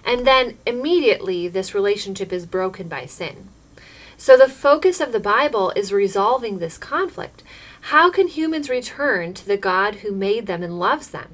And 0.08 0.26
then 0.26 0.58
immediately 0.66 1.50
this 1.50 1.76
relationship 1.76 2.32
is 2.32 2.46
broken 2.46 2.88
by 2.88 3.06
sin. 3.06 3.50
So 4.16 4.38
the 4.38 4.48
focus 4.48 5.02
of 5.02 5.12
the 5.12 5.20
Bible 5.20 5.72
is 5.76 5.92
resolving 5.92 6.58
this 6.58 6.78
conflict. 6.78 7.44
How 7.82 8.10
can 8.10 8.28
humans 8.28 8.70
return 8.70 9.34
to 9.34 9.46
the 9.46 9.58
God 9.58 9.96
who 9.96 10.14
made 10.14 10.48
them 10.48 10.64
and 10.64 10.80
loves 10.80 11.10
them? 11.10 11.28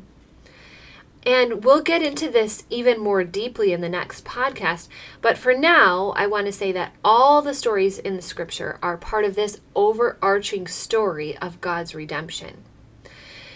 And 1.26 1.64
we'll 1.64 1.84
get 1.84 2.02
into 2.02 2.30
this 2.30 2.64
even 2.70 3.00
more 3.00 3.24
deeply 3.24 3.72
in 3.72 3.82
the 3.82 3.88
next 3.88 4.26
podcast. 4.26 4.90
But 5.22 5.38
for 5.38 5.54
now, 5.54 6.12
I 6.18 6.26
want 6.26 6.48
to 6.48 6.52
say 6.52 6.72
that 6.74 6.94
all 7.06 7.42
the 7.42 7.54
stories 7.54 8.00
in 8.00 8.16
the 8.16 8.22
scripture 8.22 8.80
are 8.82 8.98
part 8.98 9.24
of 9.24 9.36
this 9.36 9.62
overarching 9.76 10.68
story 10.68 11.38
of 11.38 11.62
God's 11.62 11.96
redemption. 11.96 12.64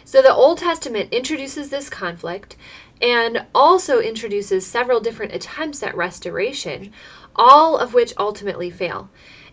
So 0.07 0.22
the 0.22 0.34
Old 0.34 0.59
Testament 0.59 1.12
introduces 1.12 1.69
this 1.69 1.90
conflict 1.90 2.56
and 3.01 3.45
also 3.53 4.00
introduces 4.00 4.66
several 4.66 5.01
different 5.01 5.34
attempts 5.34 5.84
at 5.84 5.97
restoration, 5.97 6.94
all 7.35 7.78
of 7.78 7.94
which 7.94 8.13
ultimately 8.17 8.69
fail. 8.69 9.09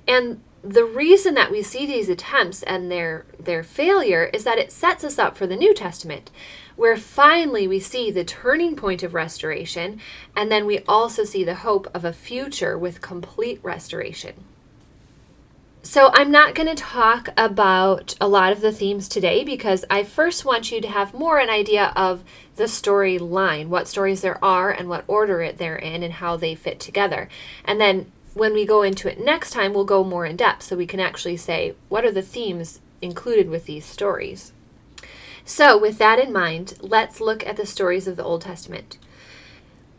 And 0.07 0.43
the 0.63 0.85
reason 0.85 1.35
that 1.35 1.51
we 1.51 1.65
see 1.65 1.87
these 1.87 2.09
attempts 2.09 2.63
and 2.63 2.89
their 2.89 3.27
their 3.37 3.65
failure 3.65 4.31
is 4.33 4.45
that 4.45 4.59
it 4.59 4.71
sets 4.71 5.03
us 5.03 5.19
up 5.19 5.37
for 5.37 5.49
the 5.49 5.57
New 5.57 5.75
Testament, 5.75 6.31
where 6.77 6.97
finally 6.97 7.67
we 7.67 7.81
see 7.81 8.13
the 8.13 8.23
turning 8.23 8.77
point 8.77 9.03
of 9.03 9.13
restoration, 9.13 10.01
and 10.37 10.53
then 10.53 10.67
we 10.67 10.79
also 10.87 11.25
see 11.25 11.43
the 11.43 11.57
hope 11.57 11.89
of 11.93 12.05
a 12.05 12.13
future 12.13 12.79
with 12.79 13.01
complete 13.01 13.59
restoration. 13.65 14.45
So, 15.87 16.11
I'm 16.15 16.31
not 16.31 16.55
going 16.55 16.75
to 16.75 16.83
talk 16.83 17.29
about 17.37 18.15
a 18.19 18.27
lot 18.27 18.53
of 18.53 18.63
the 18.63 18.73
themes 18.73 19.07
today 19.07 19.45
because 19.45 19.85
I 19.91 20.03
first 20.03 20.43
want 20.43 20.73
you 20.73 20.81
to 20.81 20.89
have 20.89 21.13
more 21.13 21.39
an 21.39 21.51
idea 21.51 21.93
of 21.95 22.25
the 22.57 22.65
storyline, 22.65 23.69
what 23.69 23.87
stories 23.87 24.23
there 24.23 24.43
are, 24.43 24.71
and 24.71 24.89
what 24.89 25.05
order 25.07 25.53
they're 25.53 25.77
in, 25.77 26.03
and 26.03 26.15
how 26.15 26.39
they 26.39 26.55
fit 26.55 26.81
together. 26.81 27.29
And 27.67 27.79
then 27.79 28.11
when 28.33 28.55
we 28.55 28.65
go 28.65 28.81
into 28.81 29.11
it 29.11 29.23
next 29.23 29.51
time, 29.51 29.75
we'll 29.75 29.85
go 29.85 30.03
more 30.03 30.25
in 30.25 30.37
depth 30.37 30.63
so 30.63 30.75
we 30.75 30.87
can 30.87 31.01
actually 31.01 31.37
say 31.37 31.75
what 31.91 32.03
are 32.07 32.11
the 32.11 32.23
themes 32.23 32.81
included 33.03 33.51
with 33.51 33.67
these 33.67 33.85
stories. 33.85 34.55
So, 35.45 35.77
with 35.77 35.99
that 35.99 36.19
in 36.19 36.33
mind, 36.33 36.79
let's 36.81 37.21
look 37.21 37.47
at 37.47 37.59
the 37.59 37.67
stories 37.67 38.09
of 38.09 38.17
the 38.17 38.25
Old 38.25 38.41
Testament. 38.41 38.97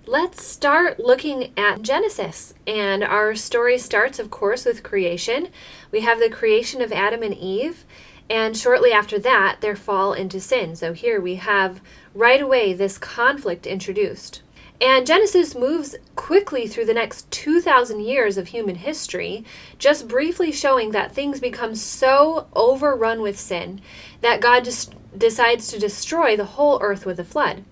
Let's 0.07 0.45
start 0.45 0.99
looking 0.99 1.51
at 1.57 1.81
Genesis. 1.81 2.53
And 2.67 3.03
our 3.03 3.33
story 3.33 3.79
starts, 3.79 4.19
of 4.19 4.29
course, 4.29 4.63
with 4.63 4.83
creation. 4.83 5.47
We 5.91 6.01
have 6.01 6.19
the 6.19 6.29
creation 6.29 6.79
of 6.83 6.91
Adam 6.91 7.23
and 7.23 7.33
Eve, 7.33 7.85
and 8.29 8.55
shortly 8.55 8.91
after 8.91 9.17
that, 9.17 9.61
their 9.61 9.75
fall 9.75 10.13
into 10.13 10.39
sin. 10.39 10.75
So 10.75 10.93
here 10.93 11.19
we 11.19 11.35
have 11.37 11.81
right 12.13 12.39
away 12.39 12.71
this 12.71 12.99
conflict 12.99 13.65
introduced. 13.65 14.43
And 14.79 15.07
Genesis 15.07 15.55
moves 15.55 15.95
quickly 16.15 16.67
through 16.67 16.85
the 16.85 16.93
next 16.93 17.31
2,000 17.31 18.01
years 18.01 18.37
of 18.37 18.49
human 18.49 18.75
history, 18.75 19.43
just 19.79 20.07
briefly 20.07 20.51
showing 20.51 20.91
that 20.91 21.13
things 21.13 21.39
become 21.39 21.73
so 21.73 22.45
overrun 22.53 23.23
with 23.23 23.39
sin 23.39 23.81
that 24.21 24.39
God 24.39 24.65
just 24.65 24.93
decides 25.17 25.67
to 25.69 25.79
destroy 25.79 26.37
the 26.37 26.45
whole 26.45 26.77
earth 26.83 27.07
with 27.07 27.19
a 27.19 27.23
flood. 27.23 27.63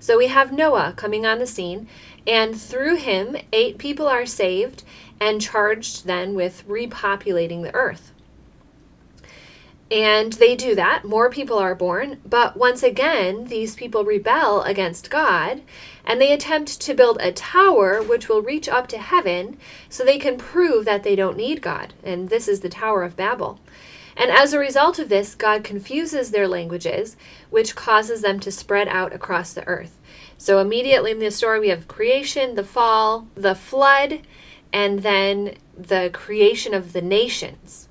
So 0.00 0.18
we 0.18 0.28
have 0.28 0.52
Noah 0.52 0.94
coming 0.96 1.26
on 1.26 1.38
the 1.38 1.46
scene, 1.46 1.88
and 2.26 2.60
through 2.60 2.96
him, 2.96 3.36
eight 3.52 3.78
people 3.78 4.06
are 4.06 4.26
saved 4.26 4.84
and 5.20 5.40
charged 5.40 6.06
then 6.06 6.34
with 6.34 6.66
repopulating 6.68 7.62
the 7.62 7.74
earth. 7.74 8.12
And 9.90 10.34
they 10.34 10.54
do 10.54 10.74
that. 10.74 11.04
More 11.04 11.30
people 11.30 11.58
are 11.58 11.74
born. 11.74 12.20
But 12.24 12.58
once 12.58 12.82
again, 12.82 13.46
these 13.46 13.74
people 13.74 14.04
rebel 14.04 14.62
against 14.62 15.10
God 15.10 15.62
and 16.04 16.20
they 16.20 16.32
attempt 16.32 16.80
to 16.82 16.94
build 16.94 17.18
a 17.20 17.32
tower 17.32 18.02
which 18.02 18.28
will 18.28 18.42
reach 18.42 18.68
up 18.68 18.86
to 18.88 18.98
heaven 18.98 19.56
so 19.88 20.04
they 20.04 20.18
can 20.18 20.36
prove 20.36 20.84
that 20.84 21.04
they 21.04 21.16
don't 21.16 21.38
need 21.38 21.62
God. 21.62 21.94
And 22.04 22.28
this 22.28 22.48
is 22.48 22.60
the 22.60 22.68
Tower 22.68 23.02
of 23.02 23.16
Babel. 23.16 23.60
And 24.18 24.32
as 24.32 24.52
a 24.52 24.58
result 24.58 24.98
of 24.98 25.08
this, 25.08 25.36
God 25.36 25.62
confuses 25.62 26.32
their 26.32 26.48
languages, 26.48 27.16
which 27.50 27.76
causes 27.76 28.20
them 28.20 28.40
to 28.40 28.50
spread 28.50 28.88
out 28.88 29.12
across 29.12 29.52
the 29.52 29.66
earth. 29.68 29.96
So 30.36 30.58
immediately 30.58 31.12
in 31.12 31.20
the 31.20 31.30
story, 31.30 31.60
we 31.60 31.68
have 31.68 31.86
creation, 31.86 32.56
the 32.56 32.64
fall, 32.64 33.28
the 33.36 33.54
flood, 33.54 34.22
and 34.72 35.04
then 35.04 35.54
the 35.76 36.10
creation 36.12 36.74
of 36.74 36.92
the 36.92 37.00
nations. 37.00 37.88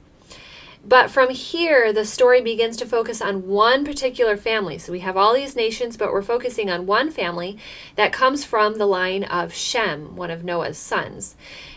But 0.86 1.10
from 1.10 1.30
here, 1.31 1.92
the 1.92 2.06
story 2.06 2.42
begins 2.42 2.78
to 2.78 2.86
focus 2.86 3.22
on 3.22 3.48
one 3.48 3.84
particular 3.84 4.38
family. 4.38 4.78
So 4.78 4.92
we 4.92 5.00
have 5.00 5.18
all 5.18 5.34
these 5.34 5.56
nations, 5.56 5.98
but 5.98 6.12
we're 6.13 6.22
focusing 6.22 6.69
on 6.69 6.86
one 6.86 7.10
family 7.10 7.57
that 7.96 8.13
comes 8.13 8.44
from 8.44 8.78
the 8.78 8.86
line 8.86 9.24
of 9.24 9.54
Shem, 9.54 10.16
one 10.16 10.31
of 10.31 10.44
Noah's 10.44 10.78
sons. 10.78 11.36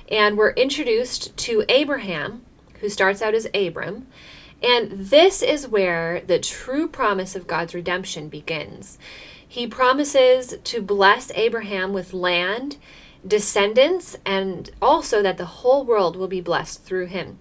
And 0.09 0.37
we're 0.37 0.53
introduced 0.53 1.37
to 1.39 1.65
Abraham, 1.69 2.45
who 2.81 2.89
starts 2.89 3.23
out 3.23 3.35
as 3.35 3.49
Abram. 3.55 4.07
And 4.63 4.91
this 4.93 5.43
is 5.43 5.69
where 5.69 6.21
the 6.21 6.39
true 6.39 6.87
promise 6.87 7.35
of 7.35 7.47
God's 7.47 7.75
redemption 7.75 8.29
begins. 8.29 8.99
He 9.47 9.67
promises 9.67 10.55
to 10.63 10.83
bless 10.83 11.31
Abraham 11.33 11.93
with 11.93 12.13
land, 12.13 12.77
descendants, 13.27 14.17
and 14.25 14.71
also 14.81 15.23
that 15.23 15.39
the 15.39 15.47
whole 15.47 15.85
world 15.85 16.15
will 16.15 16.29
be 16.29 16.41
blessed 16.41 16.85
through 16.85 17.07
him. 17.07 17.39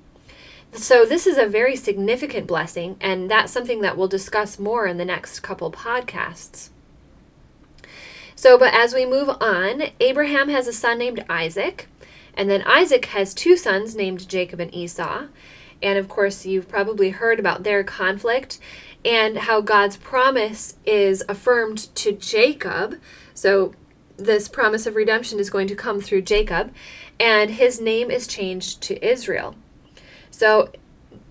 So, 0.71 1.03
this 1.03 1.25
is 1.25 1.37
a 1.37 1.47
very 1.47 1.75
significant 1.75 2.45
blessing, 2.45 2.95
and 3.01 3.29
that's 3.29 3.51
something 3.51 3.81
that 3.81 3.97
we'll 3.97 4.07
discuss 4.07 4.59
more 4.59 4.85
in 4.85 4.97
the 4.97 5.05
next 5.05 5.39
couple 5.39 5.71
podcasts. 5.71 6.69
So, 8.35 8.57
but 8.57 8.73
as 8.73 8.93
we 8.93 9.05
move 9.05 9.29
on, 9.41 9.83
Abraham 9.99 10.47
has 10.49 10.67
a 10.67 10.73
son 10.73 10.99
named 10.99 11.25
Isaac, 11.27 11.87
and 12.35 12.49
then 12.49 12.63
Isaac 12.63 13.05
has 13.05 13.33
two 13.33 13.57
sons 13.57 13.95
named 13.95 14.29
Jacob 14.29 14.59
and 14.59 14.73
Esau. 14.73 15.25
And 15.81 15.97
of 15.97 16.09
course, 16.09 16.45
you've 16.45 16.67
probably 16.67 17.11
heard 17.11 17.39
about 17.39 17.63
their 17.63 17.83
conflict 17.83 18.59
and 19.05 19.37
how 19.37 19.61
God's 19.61 19.97
promise 19.97 20.75
is 20.85 21.23
affirmed 21.29 21.93
to 21.95 22.11
Jacob. 22.11 22.99
So, 23.33 23.73
this 24.17 24.49
promise 24.49 24.85
of 24.85 24.95
redemption 24.95 25.39
is 25.39 25.49
going 25.49 25.67
to 25.67 25.75
come 25.75 26.01
through 26.01 26.23
Jacob, 26.23 26.73
and 27.19 27.51
his 27.51 27.79
name 27.79 28.11
is 28.11 28.27
changed 28.27 28.81
to 28.81 29.05
Israel. 29.05 29.55
So, 30.29 30.71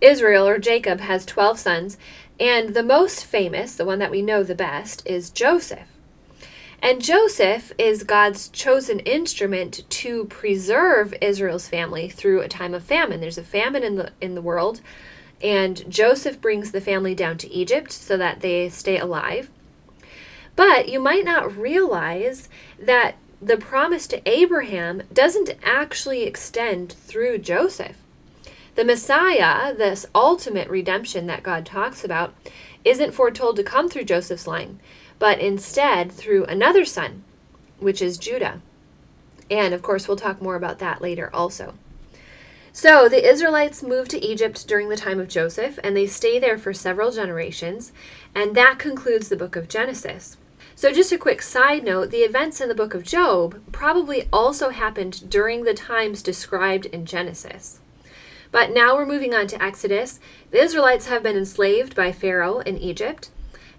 Israel 0.01 0.49
or 0.49 0.59
Jacob 0.59 1.01
has 1.01 1.27
12 1.27 1.59
sons, 1.59 1.99
and 2.41 2.75
the 2.75 2.83
most 2.83 3.27
famous, 3.27 3.75
the 3.75 3.85
one 3.85 3.99
that 3.99 4.11
we 4.11 4.23
know 4.23 4.43
the 4.43 4.55
best, 4.55 5.07
is 5.07 5.29
Joseph. 5.29 5.98
And 6.81 7.03
Joseph 7.03 7.73
is 7.77 8.05
God's 8.05 8.49
chosen 8.49 9.01
instrument 9.01 9.85
to 9.91 10.27
preserve 10.27 11.15
Israel's 11.21 11.69
family 11.69 12.09
through 12.09 12.41
a 12.41 12.49
time 12.49 12.73
of 12.73 12.85
famine. 12.85 13.21
There's 13.21 13.39
a 13.39 13.43
famine 13.43 13.83
in 13.83 13.97
the 13.97 14.13
in 14.21 14.35
the 14.37 14.43
world, 14.43 14.81
and 15.43 15.91
Joseph 15.91 16.41
brings 16.41 16.71
the 16.71 16.81
family 16.81 17.15
down 17.15 17.37
to 17.39 17.53
Egypt 17.53 17.91
so 17.91 18.17
that 18.17 18.41
they 18.41 18.69
stay 18.69 18.97
alive. 18.97 19.51
But 20.55 20.89
you 20.89 21.01
might 21.01 21.25
not 21.25 21.57
realize 21.57 22.49
that 22.79 23.17
the 23.41 23.57
promise 23.57 24.07
to 24.09 24.29
Abraham 24.29 25.03
doesn't 25.13 25.51
actually 25.63 26.23
extend 26.25 26.93
through 26.93 27.39
Joseph. 27.39 27.97
The 28.75 28.85
Messiah, 28.85 29.75
this 29.75 30.07
ultimate 30.15 30.69
redemption 30.69 31.27
that 31.27 31.43
God 31.43 31.67
talks 31.67 32.05
about, 32.05 32.35
isn't 32.85 33.15
foretold 33.15 33.57
to 33.57 33.65
come 33.65 33.89
through 33.89 34.05
Joseph's 34.05 34.47
line 34.47 34.79
but 35.19 35.41
instead 35.41 36.13
through 36.13 36.45
another 36.45 36.85
son, 36.85 37.25
which 37.79 38.03
is 38.03 38.19
Judah. 38.19 38.61
And 39.51 39.73
of 39.75 39.83
course, 39.83 40.07
we'll 40.07 40.17
talk 40.17 40.43
more 40.43 40.57
about 40.57 40.79
that 40.79 41.01
later 41.01 41.31
also. 41.35 41.75
So 42.73 43.09
the 43.09 43.29
Israelites 43.29 43.83
moved 43.83 44.11
to 44.13 44.25
Egypt 44.25 44.69
during 44.69 44.89
the 44.89 44.97
time 44.97 45.19
of 45.19 45.29
Joseph, 45.29 45.79
and 45.83 45.97
they 45.97 46.07
stay 46.07 46.39
there 46.39 46.59
for 46.59 46.73
several 46.73 47.11
generations, 47.11 47.93
and 48.35 48.55
that 48.55 48.79
concludes 48.79 49.29
the 49.29 49.37
book 49.37 49.57
of 49.57 49.69
Genesis. 49.69 50.37
So, 50.77 50.93
just 50.93 51.11
a 51.11 51.19
quick 51.19 51.43
side 51.43 51.83
note 51.83 52.13
the 52.13 52.19
events 52.19 52.61
in 52.61 52.69
the 52.69 52.75
book 52.75 52.95
of 52.95 53.03
Job 53.03 53.61
probably 53.73 54.29
also 54.33 54.69
happened 54.69 55.29
during 55.29 55.65
the 55.65 55.75
times 55.75 56.23
described 56.23 56.87
in 56.87 57.05
Genesis. 57.05 57.81
But 58.53 58.71
now 58.71 58.95
we're 58.95 59.05
moving 59.05 59.35
on 59.35 59.49
to 59.49 59.61
Exodus. 59.61 60.21
The 60.53 60.63
Israelites 60.63 61.07
have 61.07 61.25
been 61.25 61.37
enslaved 61.37 61.97
by 61.97 62.13
Pharaoh 62.13 62.61
in 62.61 62.79
Egypt 62.79 63.31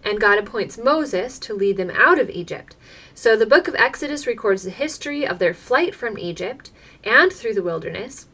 and 0.04 0.20
God 0.20 0.38
appoints 0.38 0.78
Moses 0.78 1.40
to 1.40 1.54
lead 1.54 1.78
them 1.78 1.92
out 1.92 2.20
of 2.20 2.30
Egypt. 2.30 2.76
So 3.14 3.36
the 3.36 3.46
book 3.46 3.68
of 3.68 3.76
Exodus 3.76 4.26
records 4.26 4.64
the 4.64 4.70
history 4.70 5.28
of 5.28 5.40
their 5.40 5.54
flight 5.54 5.94
from 5.94 6.18
Egypt 6.18 6.72
and 7.04 7.32
through 7.32 7.54
the 7.54 7.64
wilderness. 7.64 8.28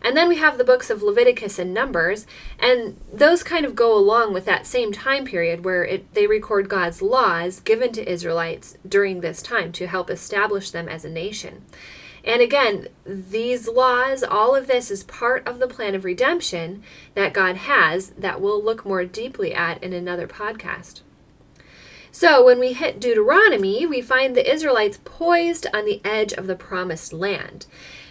And 0.00 0.16
then 0.16 0.28
we 0.28 0.36
have 0.36 0.58
the 0.58 0.64
books 0.64 0.90
of 0.90 1.02
Leviticus 1.02 1.58
and 1.58 1.74
Numbers, 1.74 2.24
and 2.58 3.00
those 3.12 3.42
kind 3.42 3.66
of 3.66 3.74
go 3.74 3.96
along 3.96 4.32
with 4.32 4.44
that 4.44 4.66
same 4.66 4.92
time 4.92 5.24
period 5.24 5.64
where 5.64 5.84
it, 5.84 6.14
they 6.14 6.26
record 6.26 6.68
God's 6.68 7.02
laws 7.02 7.60
given 7.60 7.90
to 7.92 8.10
Israelites 8.10 8.78
during 8.86 9.20
this 9.20 9.42
time 9.42 9.72
to 9.72 9.88
help 9.88 10.08
establish 10.08 10.70
them 10.70 10.88
as 10.88 11.04
a 11.04 11.10
nation. 11.10 11.64
And 12.24 12.42
again, 12.42 12.88
these 13.04 13.68
laws, 13.68 14.22
all 14.22 14.54
of 14.54 14.66
this 14.66 14.90
is 14.90 15.02
part 15.04 15.46
of 15.48 15.58
the 15.58 15.66
plan 15.66 15.94
of 15.94 16.04
redemption 16.04 16.82
that 17.14 17.32
God 17.32 17.56
has 17.56 18.10
that 18.10 18.40
we'll 18.40 18.62
look 18.62 18.84
more 18.84 19.04
deeply 19.04 19.54
at 19.54 19.82
in 19.82 19.92
another 19.92 20.28
podcast. 20.28 21.00
So 22.18 22.44
when 22.44 22.58
we 22.58 22.72
hit 22.72 22.98
Deuteronomy, 22.98 23.86
we 23.86 24.00
find 24.00 24.34
the 24.34 24.52
Israelites 24.52 24.98
poised 25.04 25.68
on 25.72 25.84
the 25.84 26.00
edge 26.04 26.32
of 26.32 26.48
the 26.48 26.56
promised 26.56 27.12
land. 27.12 27.66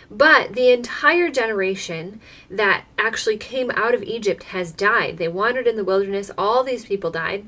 But 0.09 0.54
the 0.54 0.71
entire 0.71 1.30
generation 1.30 2.21
that 2.50 2.86
actually 2.98 3.36
came 3.36 3.69
out 3.71 3.94
of 3.94 4.04
Egypt 4.04 4.44
has 4.44 4.71
died. 4.71 5.18
They 5.18 5.27
wandered 5.27 5.68
in 5.68 5.75
the 5.75 5.83
wilderness, 5.83 6.31
all 6.38 6.63
these 6.63 6.86
people 6.86 7.12
died. 7.12 7.48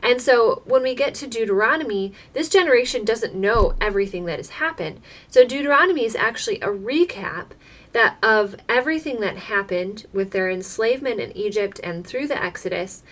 And 0.00 0.22
so 0.22 0.62
when 0.64 0.84
we 0.84 0.94
get 0.94 1.12
to 1.16 1.26
Deuteronomy, 1.26 2.12
this 2.34 2.48
generation 2.48 3.04
doesn't 3.04 3.34
know 3.34 3.74
everything 3.80 4.26
that 4.26 4.38
has 4.38 4.50
happened. 4.50 5.00
So 5.26 5.44
Deuteronomy 5.44 6.04
is 6.04 6.14
actually 6.14 6.60
a 6.60 6.68
recap 6.68 7.46
that 7.90 8.16
of 8.22 8.54
everything 8.68 9.18
that 9.22 9.38
happened 9.38 10.06
with 10.12 10.30
their 10.30 10.48
enslavement 10.48 11.18
in 11.18 11.36
Egypt 11.36 11.80
and 11.82 12.06
through 12.06 12.28
the 12.28 12.40
Exodus 12.40 13.02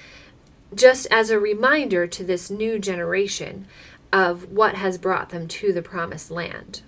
just 0.75 1.07
as 1.11 1.31
a 1.31 1.39
reminder 1.39 2.07
to 2.07 2.25
this 2.25 2.51
new 2.51 2.79
generation 2.79 3.67
of 4.13 4.51
what 4.51 4.77
has 4.77 4.99
brought 4.99 5.31
them 5.31 5.49
to 5.49 5.73
the 5.73 5.83
promised 5.83 6.31
land. 6.31 6.83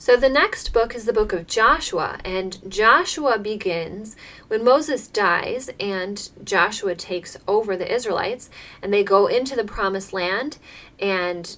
So 0.00 0.16
the 0.16 0.28
next 0.28 0.72
book 0.72 0.94
is 0.94 1.06
the 1.06 1.12
book 1.12 1.32
of 1.32 1.48
Joshua, 1.48 2.20
and 2.24 2.58
Joshua 2.70 3.36
begins 3.36 4.14
when 4.46 4.64
Moses 4.64 5.08
dies 5.08 5.70
and 5.80 6.30
Joshua 6.44 6.94
takes 6.94 7.36
over 7.48 7.76
the 7.76 7.92
Israelites, 7.92 8.48
and 8.80 8.92
they 8.92 9.02
go 9.02 9.26
into 9.26 9.56
the 9.56 9.64
promised 9.64 10.12
land 10.12 10.58
and 11.00 11.56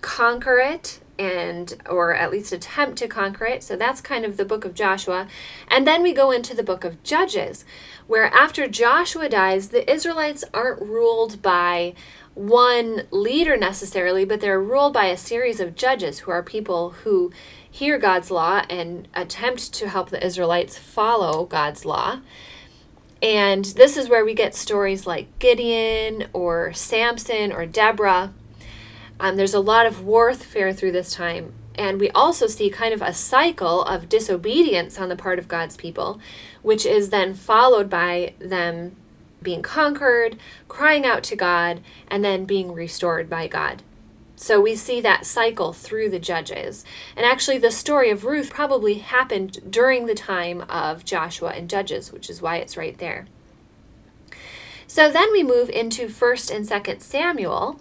conquer 0.00 0.58
it 0.58 0.98
and 1.18 1.74
or 1.88 2.14
at 2.14 2.30
least 2.30 2.52
attempt 2.52 2.98
to 2.98 3.08
conquer 3.08 3.46
it. 3.46 3.62
So 3.62 3.76
that's 3.76 4.00
kind 4.00 4.24
of 4.24 4.36
the 4.36 4.44
book 4.44 4.64
of 4.64 4.74
Joshua. 4.74 5.28
And 5.68 5.86
then 5.86 6.02
we 6.02 6.12
go 6.12 6.30
into 6.30 6.54
the 6.54 6.62
book 6.62 6.84
of 6.84 7.02
Judges, 7.02 7.64
where 8.06 8.26
after 8.26 8.68
Joshua 8.68 9.28
dies, 9.28 9.68
the 9.68 9.90
Israelites 9.90 10.44
aren't 10.52 10.82
ruled 10.82 11.42
by 11.42 11.94
one 12.34 13.06
leader 13.10 13.56
necessarily, 13.56 14.24
but 14.24 14.40
they're 14.40 14.60
ruled 14.60 14.92
by 14.92 15.06
a 15.06 15.16
series 15.16 15.58
of 15.58 15.74
judges 15.74 16.20
who 16.20 16.30
are 16.30 16.42
people 16.42 16.90
who 16.90 17.32
hear 17.68 17.98
God's 17.98 18.30
law 18.30 18.62
and 18.68 19.08
attempt 19.14 19.72
to 19.74 19.88
help 19.88 20.10
the 20.10 20.24
Israelites 20.24 20.78
follow 20.78 21.46
God's 21.46 21.84
law. 21.84 22.20
And 23.22 23.64
this 23.64 23.96
is 23.96 24.10
where 24.10 24.24
we 24.24 24.34
get 24.34 24.54
stories 24.54 25.06
like 25.06 25.38
Gideon 25.38 26.28
or 26.34 26.74
Samson 26.74 27.52
or 27.52 27.64
Deborah 27.64 28.34
um, 29.18 29.36
there's 29.36 29.54
a 29.54 29.60
lot 29.60 29.86
of 29.86 30.04
warfare 30.04 30.72
through 30.72 30.92
this 30.92 31.12
time. 31.12 31.52
And 31.74 32.00
we 32.00 32.10
also 32.10 32.46
see 32.46 32.70
kind 32.70 32.94
of 32.94 33.02
a 33.02 33.12
cycle 33.12 33.82
of 33.82 34.08
disobedience 34.08 34.98
on 34.98 35.08
the 35.08 35.16
part 35.16 35.38
of 35.38 35.48
God's 35.48 35.76
people, 35.76 36.20
which 36.62 36.86
is 36.86 37.10
then 37.10 37.34
followed 37.34 37.90
by 37.90 38.34
them 38.38 38.96
being 39.42 39.62
conquered, 39.62 40.38
crying 40.68 41.04
out 41.04 41.22
to 41.24 41.36
God, 41.36 41.80
and 42.08 42.24
then 42.24 42.46
being 42.46 42.72
restored 42.72 43.28
by 43.28 43.46
God. 43.46 43.82
So 44.36 44.60
we 44.60 44.76
see 44.76 45.00
that 45.00 45.24
cycle 45.24 45.72
through 45.72 46.10
the 46.10 46.18
judges. 46.18 46.84
And 47.16 47.24
actually, 47.24 47.58
the 47.58 47.70
story 47.70 48.10
of 48.10 48.24
Ruth 48.24 48.50
probably 48.50 48.94
happened 48.94 49.70
during 49.70 50.06
the 50.06 50.14
time 50.14 50.62
of 50.62 51.06
Joshua 51.06 51.50
and 51.50 51.70
Judges, 51.70 52.12
which 52.12 52.28
is 52.28 52.42
why 52.42 52.56
it's 52.56 52.76
right 52.76 52.96
there. 52.98 53.26
So 54.86 55.10
then 55.10 55.32
we 55.32 55.42
move 55.42 55.70
into 55.70 56.06
1st 56.06 56.54
and 56.54 56.66
2nd 56.66 57.00
Samuel, 57.00 57.80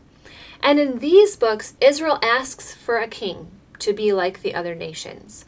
and 0.66 0.80
in 0.80 0.98
these 0.98 1.36
books, 1.36 1.76
Israel 1.80 2.18
asks 2.24 2.74
for 2.74 2.98
a 2.98 3.08
king 3.08 3.52
to 3.78 3.94
be 3.94 4.12
like 4.12 4.42
the 4.42 4.56
other 4.56 4.74
nations. 4.74 5.46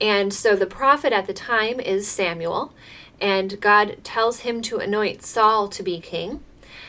And 0.00 0.32
so 0.32 0.56
the 0.56 0.64
prophet 0.64 1.12
at 1.12 1.26
the 1.26 1.34
time 1.34 1.78
is 1.78 2.08
Samuel, 2.08 2.72
and 3.20 3.60
God 3.60 3.98
tells 4.02 4.40
him 4.40 4.62
to 4.62 4.78
anoint 4.78 5.22
Saul 5.22 5.68
to 5.68 5.82
be 5.82 6.00
king. 6.00 6.42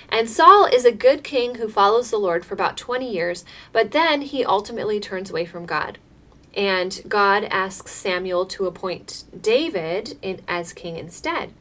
And 0.08 0.30
Saul 0.30 0.66
is 0.66 0.86
a 0.86 0.92
good 0.94 1.22
king 1.22 1.56
who 1.56 1.68
follows 1.68 2.12
the 2.12 2.18
Lord 2.18 2.46
for 2.46 2.54
about 2.54 2.78
20 2.78 3.12
years, 3.12 3.44
but 3.74 3.92
then 3.92 4.22
he 4.22 4.46
ultimately 4.46 5.02
turns 5.02 5.30
away 5.30 5.44
from 5.44 5.66
God. 5.66 5.98
And 6.56 7.02
God 7.10 7.44
asks 7.44 7.92
Samuel 7.92 8.46
to 8.46 8.68
appoint 8.68 9.26
David 9.42 10.18
in, 10.22 10.40
as 10.48 10.72
king 10.72 10.96
instead. 10.96 11.52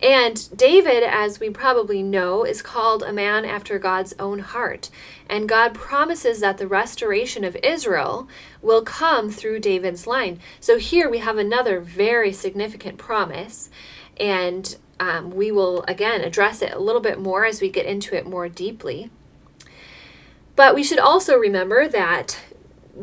And 0.00 0.56
David, 0.56 1.02
as 1.02 1.40
we 1.40 1.50
probably 1.50 2.02
know, 2.02 2.44
is 2.44 2.62
called 2.62 3.02
a 3.02 3.12
man 3.12 3.44
after 3.44 3.78
God's 3.78 4.14
own 4.18 4.38
heart. 4.38 4.90
And 5.28 5.48
God 5.48 5.74
promises 5.74 6.38
that 6.40 6.58
the 6.58 6.68
restoration 6.68 7.42
of 7.42 7.56
Israel 7.64 8.28
will 8.62 8.82
come 8.82 9.30
through 9.30 9.60
David's 9.60 10.06
line. 10.06 10.38
So 10.60 10.78
here 10.78 11.10
we 11.10 11.18
have 11.18 11.36
another 11.36 11.80
very 11.80 12.32
significant 12.32 12.96
promise. 12.96 13.70
And 14.18 14.76
um, 15.00 15.30
we 15.30 15.50
will 15.50 15.82
again 15.88 16.20
address 16.20 16.62
it 16.62 16.72
a 16.72 16.78
little 16.78 17.00
bit 17.00 17.18
more 17.18 17.44
as 17.44 17.60
we 17.60 17.68
get 17.68 17.86
into 17.86 18.16
it 18.16 18.26
more 18.26 18.48
deeply. 18.48 19.10
But 20.54 20.74
we 20.74 20.82
should 20.82 20.98
also 20.98 21.36
remember 21.36 21.86
that 21.88 22.40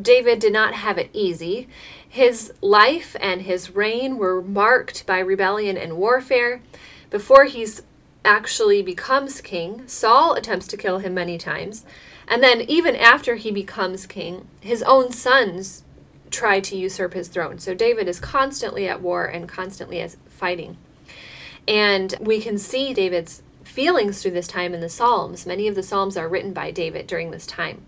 David 0.02 0.40
did 0.40 0.54
not 0.54 0.74
have 0.74 0.98
it 0.98 1.10
easy. 1.14 1.68
His 2.08 2.54
life 2.62 3.16
and 3.20 3.42
his 3.42 3.76
reign 3.76 4.18
were 4.18 4.42
marked 4.42 5.06
by 5.06 5.20
rebellion 5.20 5.78
and 5.78 5.98
warfare. 5.98 6.62
Before 7.10 7.46
he's 7.46 7.82
actually 8.24 8.82
becomes 8.82 9.42
king, 9.42 9.88
Saul 9.88 10.34
attempts 10.34 10.68
to 10.68 10.78
kill 10.78 11.00
him 11.00 11.14
many 11.14 11.38
times. 11.38 11.86
And 12.28 12.42
then, 12.42 12.62
even 12.62 12.96
after 12.96 13.36
he 13.36 13.52
becomes 13.52 14.08
king, 14.08 14.48
his 14.60 14.82
own 14.84 15.12
sons 15.12 15.84
try 16.32 16.60
to 16.60 16.76
usurp 16.76 17.14
his 17.14 17.28
throne. 17.28 17.60
So, 17.60 17.76
David 17.76 18.08
is 18.08 18.20
constantly 18.20 18.88
at 18.88 19.02
war 19.02 19.26
and 19.26 19.48
constantly 19.48 20.02
as 20.02 20.18
fighting. 20.28 20.78
And 21.68 22.16
we 22.20 22.42
can 22.42 22.58
see 22.58 22.94
David's 22.94 23.44
feelings 23.64 24.22
through 24.22 24.32
this 24.32 24.48
time 24.48 24.74
in 24.74 24.82
the 24.82 24.90
Psalms. 24.90 25.46
Many 25.46 25.68
of 25.68 25.76
the 25.76 25.84
Psalms 25.84 26.18
are 26.18 26.28
written 26.28 26.54
by 26.54 26.72
David 26.72 27.08
during 27.08 27.32
this 27.32 27.46
time. 27.46 27.86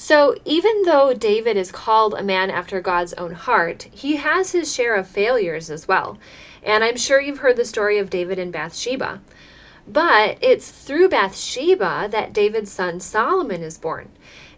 So, 0.00 0.36
even 0.44 0.82
though 0.82 1.12
David 1.12 1.56
is 1.56 1.72
called 1.72 2.14
a 2.14 2.22
man 2.22 2.50
after 2.50 2.80
God's 2.80 3.14
own 3.14 3.32
heart, 3.32 3.88
he 3.90 4.14
has 4.14 4.52
his 4.52 4.72
share 4.72 4.94
of 4.94 5.08
failures 5.08 5.70
as 5.70 5.88
well. 5.88 6.18
And 6.62 6.84
I'm 6.84 6.96
sure 6.96 7.20
you've 7.20 7.40
heard 7.40 7.56
the 7.56 7.64
story 7.64 7.98
of 7.98 8.08
David 8.08 8.38
and 8.38 8.52
Bathsheba. 8.52 9.20
But 9.88 10.38
it's 10.40 10.70
through 10.70 11.08
Bathsheba 11.08 12.06
that 12.12 12.32
David's 12.32 12.70
son 12.70 13.00
Solomon 13.00 13.64
is 13.64 13.76
born. 13.76 14.10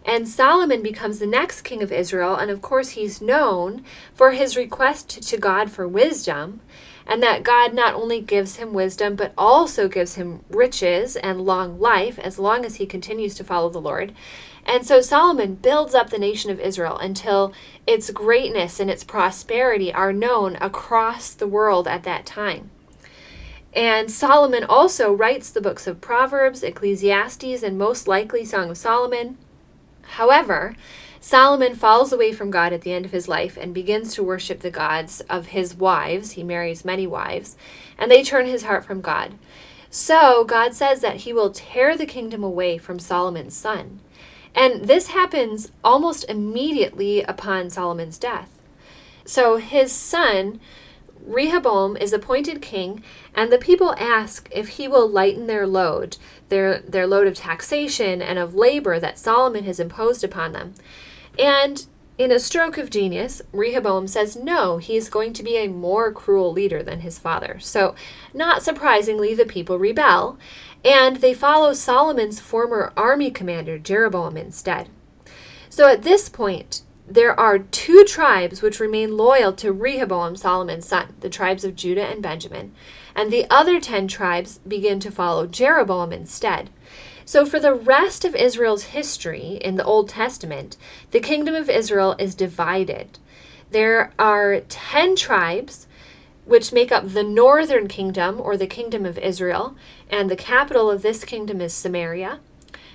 And 0.05 0.29
Solomon 0.29 0.83
becomes 0.83 1.17
the 1.17 1.25
next 1.25 1.61
king 1.63 1.81
of 1.81 1.91
Israel, 1.91 2.35
and 2.35 2.51
of 2.51 2.61
course, 2.61 2.89
he's 2.89 3.19
known 3.19 3.83
for 4.13 4.33
his 4.33 4.55
request 4.55 5.23
to 5.27 5.37
God 5.37 5.71
for 5.71 5.87
wisdom, 5.87 6.61
and 7.07 7.23
that 7.23 7.41
God 7.41 7.73
not 7.73 7.95
only 7.95 8.21
gives 8.21 8.57
him 8.57 8.73
wisdom, 8.73 9.15
but 9.15 9.33
also 9.35 9.87
gives 9.87 10.15
him 10.15 10.45
riches 10.51 11.15
and 11.15 11.41
long 11.41 11.79
life 11.79 12.19
as 12.19 12.37
long 12.37 12.63
as 12.63 12.75
he 12.75 12.85
continues 12.85 13.33
to 13.35 13.43
follow 13.43 13.71
the 13.71 13.81
Lord. 13.81 14.13
And 14.65 14.85
so 14.85 15.01
Solomon 15.01 15.55
builds 15.55 15.93
up 15.95 16.09
the 16.09 16.19
nation 16.19 16.51
of 16.51 16.59
Israel 16.59 16.97
until 16.97 17.53
its 17.87 18.11
greatness 18.11 18.79
and 18.79 18.89
its 18.89 19.03
prosperity 19.03 19.93
are 19.93 20.13
known 20.13 20.55
across 20.57 21.31
the 21.31 21.47
world 21.47 21.87
at 21.87 22.03
that 22.03 22.25
time. 22.25 22.69
And 23.73 24.11
Solomon 24.11 24.63
also 24.63 25.13
writes 25.13 25.49
the 25.49 25.61
books 25.61 25.87
of 25.87 26.01
Proverbs, 26.01 26.61
Ecclesiastes, 26.61 27.63
and 27.63 27.77
most 27.77 28.07
likely 28.07 28.43
Song 28.43 28.69
of 28.69 28.77
Solomon. 28.77 29.37
However, 30.01 30.75
Solomon 31.21 31.75
falls 31.75 32.11
away 32.11 32.33
from 32.33 32.51
God 32.51 32.73
at 32.73 32.81
the 32.81 32.91
end 32.91 33.05
of 33.05 33.11
his 33.11 33.29
life 33.29 33.55
and 33.55 33.73
begins 33.73 34.13
to 34.15 34.23
worship 34.23 34.59
the 34.59 34.71
gods 34.71 35.21
of 35.21 35.47
his 35.47 35.73
wives. 35.73 36.31
He 36.31 36.43
marries 36.43 36.83
many 36.83 37.07
wives, 37.07 37.55
and 37.97 38.11
they 38.11 38.23
turn 38.23 38.45
his 38.45 38.63
heart 38.63 38.83
from 38.83 38.99
God. 38.99 39.35
So 39.89 40.43
God 40.43 40.73
says 40.73 40.99
that 41.01 41.17
he 41.17 41.31
will 41.31 41.51
tear 41.51 41.95
the 41.95 42.05
kingdom 42.05 42.43
away 42.43 42.77
from 42.77 42.99
Solomon's 42.99 43.55
son. 43.55 44.00
And 44.53 44.85
this 44.85 45.07
happens 45.07 45.71
almost 45.83 46.25
immediately 46.29 47.21
upon 47.23 47.69
Solomon's 47.69 48.17
death. 48.17 48.49
So 49.25 49.57
his 49.57 49.91
son, 49.91 50.59
Rehoboam, 51.25 51.95
is 51.97 52.11
appointed 52.11 52.61
king, 52.61 53.03
and 53.33 53.51
the 53.51 53.57
people 53.57 53.95
ask 53.97 54.49
if 54.51 54.69
he 54.69 54.87
will 54.87 55.07
lighten 55.07 55.47
their 55.47 55.65
load, 55.67 56.17
their, 56.49 56.79
their 56.79 57.07
load 57.07 57.27
of 57.27 57.35
taxation 57.35 58.21
and 58.21 58.37
of 58.37 58.55
labor 58.55 58.99
that 58.99 59.19
Solomon 59.19 59.63
has 59.63 59.79
imposed 59.79 60.23
upon 60.23 60.51
them. 60.51 60.73
And 61.39 61.85
in 62.21 62.31
a 62.31 62.39
stroke 62.39 62.77
of 62.77 62.91
genius, 62.91 63.41
Rehoboam 63.51 64.05
says 64.05 64.35
no, 64.35 64.77
he 64.77 64.95
is 64.95 65.09
going 65.09 65.33
to 65.33 65.43
be 65.43 65.57
a 65.57 65.67
more 65.67 66.11
cruel 66.11 66.53
leader 66.53 66.83
than 66.83 66.99
his 66.99 67.17
father. 67.17 67.57
So, 67.59 67.95
not 68.31 68.61
surprisingly, 68.61 69.33
the 69.33 69.45
people 69.45 69.79
rebel, 69.79 70.37
and 70.85 71.17
they 71.17 71.33
follow 71.33 71.73
Solomon's 71.73 72.39
former 72.39 72.93
army 72.95 73.31
commander, 73.31 73.79
Jeroboam, 73.79 74.37
instead. 74.37 74.89
So 75.69 75.87
at 75.87 76.03
this 76.03 76.29
point, 76.29 76.83
there 77.07 77.37
are 77.39 77.57
two 77.57 78.03
tribes 78.07 78.61
which 78.61 78.79
remain 78.79 79.17
loyal 79.17 79.51
to 79.53 79.71
Rehoboam, 79.71 80.35
Solomon's 80.35 80.87
son, 80.87 81.15
the 81.21 81.29
tribes 81.29 81.63
of 81.63 81.75
Judah 81.75 82.05
and 82.05 82.21
Benjamin, 82.21 82.73
and 83.15 83.31
the 83.31 83.47
other 83.49 83.79
ten 83.79 84.07
tribes 84.07 84.59
begin 84.59 84.99
to 84.99 85.11
follow 85.11 85.47
Jeroboam 85.47 86.13
instead. 86.13 86.69
So, 87.31 87.45
for 87.45 87.61
the 87.61 87.73
rest 87.73 88.25
of 88.25 88.35
Israel's 88.35 88.91
history 88.91 89.57
in 89.61 89.77
the 89.77 89.85
Old 89.85 90.09
Testament, 90.09 90.75
the 91.11 91.21
kingdom 91.21 91.55
of 91.55 91.69
Israel 91.69 92.13
is 92.19 92.35
divided. 92.35 93.19
There 93.69 94.11
are 94.19 94.59
10 94.59 95.15
tribes 95.15 95.87
which 96.43 96.73
make 96.73 96.91
up 96.91 97.07
the 97.07 97.23
northern 97.23 97.87
kingdom 97.87 98.41
or 98.41 98.57
the 98.57 98.67
kingdom 98.67 99.05
of 99.05 99.17
Israel, 99.17 99.77
and 100.09 100.29
the 100.29 100.35
capital 100.35 100.91
of 100.91 101.03
this 101.03 101.23
kingdom 101.23 101.61
is 101.61 101.73
Samaria. 101.73 102.41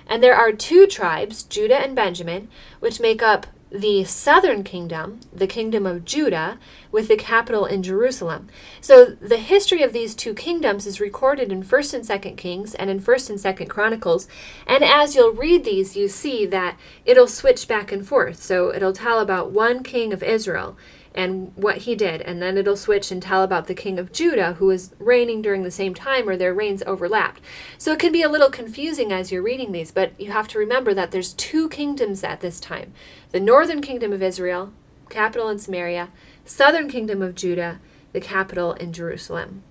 And 0.05 0.21
there 0.21 0.35
are 0.35 0.51
two 0.51 0.85
tribes, 0.85 1.41
Judah 1.41 1.81
and 1.81 1.95
Benjamin, 1.95 2.47
which 2.79 2.99
make 2.99 3.23
up 3.23 3.47
the 3.71 4.03
southern 4.05 4.63
kingdom, 4.63 5.19
the 5.33 5.47
kingdom 5.47 5.85
of 5.85 6.05
Judah, 6.05 6.57
with 6.91 7.07
the 7.07 7.17
capital 7.17 7.65
in 7.65 7.83
Jerusalem. 7.83 8.47
So 8.79 9.05
the 9.05 9.37
history 9.37 9.83
of 9.83 9.93
these 9.93 10.15
two 10.15 10.33
kingdoms 10.33 10.85
is 10.85 11.01
recorded 11.01 11.51
in 11.51 11.63
1st 11.63 11.93
and 11.93 12.05
2nd 12.05 12.37
Kings 12.37 12.75
and 12.75 12.89
in 12.89 13.01
1st 13.01 13.29
and 13.29 13.39
2nd 13.39 13.69
Chronicles. 13.69 14.27
And 14.65 14.83
as 14.83 15.15
you'll 15.15 15.33
read 15.33 15.65
these, 15.65 15.97
you 15.97 16.07
see 16.07 16.45
that 16.45 16.77
it'll 17.05 17.27
switch 17.27 17.67
back 17.67 17.91
and 17.91 18.07
forth. 18.07 18.41
So 18.41 18.73
it'll 18.73 18.93
tell 18.93 19.19
about 19.19 19.51
one 19.51 19.83
king 19.83 20.13
of 20.13 20.23
Israel 20.23 20.77
and 21.15 21.51
what 21.55 21.79
he 21.79 21.95
did. 21.95 22.21
And 22.21 22.41
then 22.41 22.57
it'll 22.57 22.75
switch 22.75 23.11
and 23.11 23.21
tell 23.21 23.43
about 23.43 23.67
the 23.67 23.73
king 23.73 23.97
of 23.97 24.11
Judah 24.11 24.53
who 24.53 24.67
was 24.67 24.93
reigning 24.99 25.41
during 25.41 25.63
the 25.63 25.71
same 25.71 25.93
time 25.93 26.27
or 26.27 26.37
their 26.37 26.53
reigns 26.53 26.83
overlapped. 26.85 27.41
So 27.77 27.91
it 27.91 27.99
can 27.99 28.11
be 28.11 28.21
a 28.21 28.29
little 28.29 28.49
confusing 28.49 29.11
as 29.11 29.31
you're 29.31 29.41
reading 29.41 29.71
these, 29.71 29.91
but 29.91 30.19
you 30.19 30.31
have 30.31 30.47
to 30.49 30.59
remember 30.59 30.93
that 30.93 31.11
there's 31.11 31.33
two 31.33 31.69
kingdoms 31.69 32.23
at 32.23 32.41
this 32.41 32.59
time. 32.59 32.93
The 33.31 33.39
northern 33.39 33.81
kingdom 33.81 34.13
of 34.13 34.23
Israel, 34.23 34.71
capital 35.09 35.49
in 35.49 35.59
Samaria, 35.59 36.09
southern 36.45 36.89
kingdom 36.89 37.21
of 37.21 37.35
Judah, 37.35 37.79
the 38.13 38.21
capital 38.21 38.73
in 38.73 38.93
Jerusalem. 38.93 39.63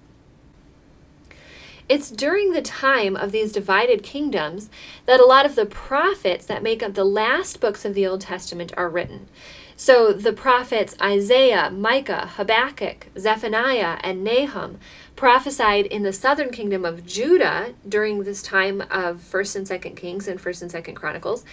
It's 1.88 2.10
during 2.10 2.52
the 2.52 2.62
time 2.62 3.14
of 3.14 3.30
these 3.30 3.52
divided 3.52 4.02
kingdoms 4.02 4.68
that 5.06 5.20
a 5.20 5.24
lot 5.24 5.46
of 5.46 5.54
the 5.54 5.66
prophets 5.66 6.44
that 6.46 6.62
make 6.62 6.82
up 6.82 6.94
the 6.94 7.04
last 7.04 7.60
books 7.60 7.84
of 7.84 7.94
the 7.94 8.06
Old 8.06 8.22
Testament 8.22 8.72
are 8.76 8.88
written. 8.88 9.28
So 9.76 10.12
the 10.12 10.32
prophets 10.32 10.96
Isaiah, 11.02 11.70
Micah, 11.70 12.30
Habakkuk, 12.36 13.08
Zephaniah, 13.18 13.98
and 14.00 14.24
Nahum 14.24 14.78
prophesied 15.16 15.84
in 15.86 16.02
the 16.02 16.14
southern 16.14 16.50
kingdom 16.50 16.84
of 16.84 17.06
Judah 17.06 17.74
during 17.86 18.22
this 18.22 18.42
time 18.42 18.80
of 18.90 19.20
1st 19.30 19.56
and 19.56 19.66
2nd 19.66 19.96
Kings 19.96 20.28
and 20.28 20.40
1st 20.40 20.62
and 20.62 20.72
2nd 20.72 20.94
Chronicles. 20.94 21.44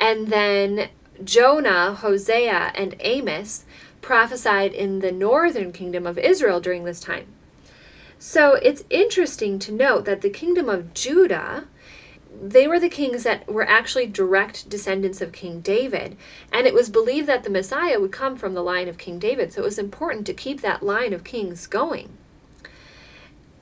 And 0.00 0.28
then 0.28 0.88
Jonah, 1.22 1.94
Hosea, 1.94 2.72
and 2.74 2.96
Amos 3.00 3.64
prophesied 4.00 4.72
in 4.72 5.00
the 5.00 5.12
northern 5.12 5.72
kingdom 5.72 6.06
of 6.06 6.18
Israel 6.18 6.60
during 6.60 6.84
this 6.84 7.00
time. 7.00 7.26
So 8.18 8.54
it's 8.54 8.84
interesting 8.88 9.58
to 9.60 9.72
note 9.72 10.06
that 10.06 10.22
the 10.22 10.30
kingdom 10.30 10.70
of 10.70 10.94
Judah 10.94 11.68
they 12.42 12.66
were 12.66 12.80
the 12.80 12.88
kings 12.88 13.22
that 13.22 13.50
were 13.50 13.68
actually 13.68 14.06
direct 14.06 14.68
descendants 14.68 15.20
of 15.20 15.32
King 15.32 15.60
David. 15.60 16.16
And 16.52 16.66
it 16.66 16.74
was 16.74 16.90
believed 16.90 17.26
that 17.28 17.44
the 17.44 17.50
Messiah 17.50 18.00
would 18.00 18.12
come 18.12 18.36
from 18.36 18.54
the 18.54 18.62
line 18.62 18.88
of 18.88 18.98
King 18.98 19.18
David. 19.18 19.52
So 19.52 19.62
it 19.62 19.64
was 19.64 19.78
important 19.78 20.26
to 20.26 20.34
keep 20.34 20.60
that 20.60 20.82
line 20.82 21.12
of 21.12 21.24
kings 21.24 21.66
going. 21.66 22.10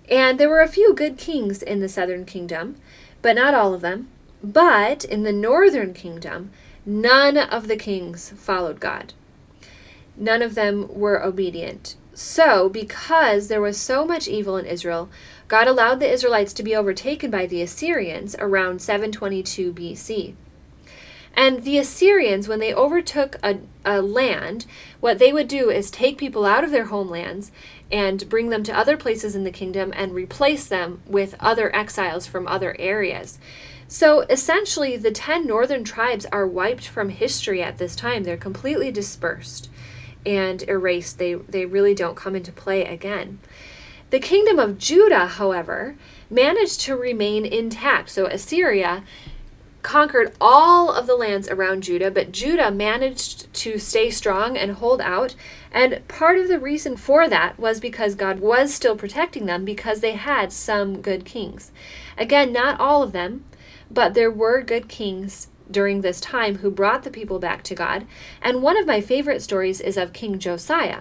And 0.09 0.38
there 0.38 0.49
were 0.49 0.61
a 0.61 0.69
few 0.69 0.95
good 0.95 1.16
kings 1.16 1.62
in 1.62 1.81
the 1.81 1.88
southern 1.88 2.25
kingdom, 2.25 2.76
but 3.23 3.37
not 3.37 3.54
all 3.54 3.73
of 3.73 3.81
them. 3.81 4.09
But 4.43 5.04
in 5.04 5.23
the 5.23 5.33
northern 5.33 5.95
kingdom, 5.95 6.50
none 6.85 7.38
of 7.38 7.69
the 7.69 7.76
kings 7.76 8.31
followed 8.31 8.81
God. 8.81 9.14
None 10.16 10.43
of 10.43 10.54
them 10.54 10.87
were 10.88 11.25
obedient. 11.25 11.97
So, 12.12 12.69
because 12.69 13.49
there 13.49 13.61
was 13.61 13.76
so 13.76 14.04
much 14.04 14.28
evil 14.28 14.57
in 14.57 14.66
Israel, 14.66 15.09
God 15.48 15.66
allowed 15.66 16.00
the 16.00 16.10
Israelites 16.10 16.52
to 16.54 16.62
be 16.62 16.74
overtaken 16.74 17.30
by 17.30 17.46
the 17.46 17.62
Assyrians 17.62 18.34
around 18.38 18.80
722 18.80 19.72
BC. 19.72 20.34
And 21.36 21.64
the 21.64 21.78
Assyrians, 21.78 22.46
when 22.46 22.60
they 22.60 22.72
overtook 22.72 23.36
a, 23.42 23.58
a 23.84 24.00
land, 24.00 24.66
what 25.00 25.18
they 25.18 25.32
would 25.32 25.48
do 25.48 25.68
is 25.68 25.90
take 25.90 26.16
people 26.16 26.44
out 26.44 26.64
of 26.64 26.70
their 26.70 26.86
homelands 26.86 27.50
and 27.90 28.28
bring 28.28 28.50
them 28.50 28.62
to 28.64 28.76
other 28.76 28.96
places 28.96 29.34
in 29.34 29.44
the 29.44 29.50
kingdom 29.50 29.92
and 29.96 30.14
replace 30.14 30.66
them 30.66 31.02
with 31.06 31.34
other 31.40 31.74
exiles 31.74 32.26
from 32.26 32.46
other 32.46 32.76
areas. 32.78 33.38
So 33.88 34.20
essentially, 34.22 34.96
the 34.96 35.10
10 35.10 35.46
northern 35.46 35.84
tribes 35.84 36.24
are 36.26 36.46
wiped 36.46 36.86
from 36.86 37.10
history 37.10 37.62
at 37.62 37.78
this 37.78 37.94
time. 37.94 38.24
They're 38.24 38.36
completely 38.36 38.90
dispersed 38.90 39.68
and 40.24 40.62
erased. 40.68 41.18
They, 41.18 41.34
they 41.34 41.66
really 41.66 41.94
don't 41.94 42.16
come 42.16 42.34
into 42.34 42.52
play 42.52 42.84
again. 42.84 43.40
The 44.14 44.21
kingdom 44.21 44.61
of 44.61 44.78
Judah, 44.78 45.26
however, 45.26 45.97
managed 46.30 46.80
to 46.83 46.94
remain 46.94 47.44
intact. 47.44 48.11
So 48.11 48.26
Assyria 48.26 49.02
conquered 49.83 50.37
all 50.40 50.92
of 50.92 51.09
the 51.09 51.16
lands 51.16 51.49
around 51.49 51.83
Judah, 51.83 52.12
but 52.12 52.30
Judah 52.30 52.71
managed 52.71 53.52
to 53.52 53.76
stay 53.76 54.11
strong 54.11 54.56
and 54.56 54.71
hold 54.76 55.00
out. 55.00 55.35
And 55.73 56.06
part 56.06 56.38
of 56.38 56.47
the 56.47 56.61
reason 56.61 56.97
for 56.97 57.28
that 57.28 57.59
was 57.59 57.80
because 57.80 58.14
God 58.14 58.38
was 58.38 58.73
still 58.73 58.94
protecting 58.94 59.47
them 59.47 59.64
because 59.64 59.99
they 59.99 60.12
had 60.12 60.52
some 60.52 61.02
good 61.02 61.25
kings. 61.25 61.73
Again, 62.16 62.52
not 62.52 62.78
all 62.78 63.02
of 63.02 63.11
them, 63.11 63.44
but 63.90 64.14
there 64.14 64.30
were 64.30 64.62
good 64.62 64.87
kings 64.87 65.49
during 65.68 66.02
this 66.02 66.21
time 66.21 66.59
who 66.59 66.71
brought 66.71 67.02
the 67.02 67.11
people 67.11 67.40
back 67.40 67.64
to 67.64 67.75
God. 67.75 68.06
And 68.40 68.62
one 68.62 68.78
of 68.78 68.87
my 68.87 69.00
favorite 69.00 69.42
stories 69.42 69.80
is 69.80 69.97
of 69.97 70.12
King 70.12 70.38
Josiah, 70.38 71.00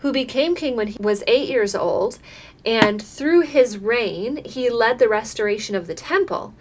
who 0.00 0.12
became 0.12 0.54
king 0.54 0.76
when 0.76 0.88
he 0.88 0.96
was 1.00 1.24
eight 1.26 1.48
years 1.48 1.74
old. 1.74 2.18
And 2.64 3.00
through 3.00 3.42
his 3.42 3.78
reign, 3.78 4.44
he 4.44 4.68
led 4.68 4.98
the 4.98 5.08
restoration 5.08 5.74
of 5.74 5.86
the 5.86 5.94
temple. 5.94 6.54